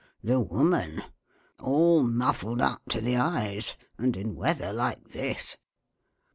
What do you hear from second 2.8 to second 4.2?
to the eyes and